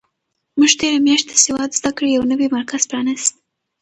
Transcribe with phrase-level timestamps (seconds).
[0.59, 3.33] موږ تېره میاشت د سواد زده کړې یو نوی مرکز پرانیست.